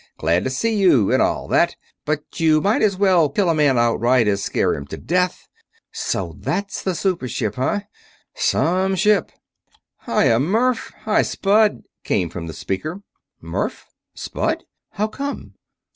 "Glad 0.17 0.43
to 0.45 0.49
see 0.49 0.75
you, 0.75 1.13
and 1.13 1.21
all 1.21 1.47
that, 1.49 1.75
but 2.05 2.39
you 2.39 2.59
might 2.59 2.81
as 2.81 2.97
well 2.97 3.29
kill 3.29 3.49
a 3.49 3.53
man 3.53 3.77
outright 3.77 4.27
as 4.27 4.41
scare 4.41 4.73
him 4.73 4.87
to 4.87 4.97
death! 4.97 5.47
So 5.91 6.33
that's 6.39 6.81
the 6.81 6.95
super 6.95 7.27
ship, 7.27 7.53
huh? 7.53 7.81
Some 8.33 8.95
ship!" 8.95 9.31
"Hi 9.97 10.27
ya, 10.29 10.39
Murf! 10.39 10.91
Hi, 11.01 11.21
Spud!" 11.21 11.83
came 12.03 12.31
from 12.31 12.47
the 12.47 12.53
speaker. 12.53 13.03
"Murf? 13.43 13.85
Spud? 14.15 14.63
How 14.93 15.07
come?" 15.07 15.53